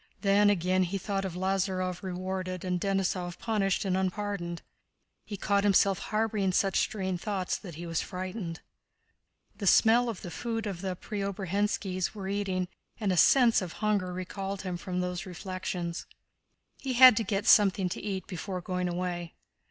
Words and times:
Then 0.21 0.49
again 0.49 0.81
he 0.81 0.97
thought 0.97 1.25
of 1.25 1.35
Lázarev 1.35 2.01
rewarded 2.01 2.65
and 2.65 2.81
Denísov 2.81 3.37
punished 3.37 3.85
and 3.85 3.95
unpardoned. 3.95 4.63
He 5.27 5.37
caught 5.37 5.63
himself 5.63 5.99
harboring 5.99 6.53
such 6.53 6.79
strange 6.79 7.21
thoughts 7.21 7.55
that 7.59 7.75
he 7.75 7.85
was 7.85 8.01
frightened. 8.01 8.61
The 9.59 9.67
smell 9.67 10.09
of 10.09 10.23
the 10.23 10.31
food 10.31 10.63
the 10.63 10.95
Preobrazhénskis 10.95 12.15
were 12.15 12.27
eating 12.27 12.67
and 12.99 13.11
a 13.11 13.15
sense 13.15 13.61
of 13.61 13.73
hunger 13.73 14.11
recalled 14.11 14.63
him 14.63 14.75
from 14.75 15.01
these 15.01 15.27
reflections; 15.27 16.07
he 16.79 16.93
had 16.93 17.15
to 17.17 17.23
get 17.23 17.45
something 17.45 17.87
to 17.89 18.01
eat 18.01 18.25
before 18.25 18.59
going 18.59 18.87
away. 18.89 19.35